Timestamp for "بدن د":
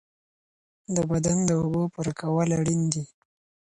1.11-1.51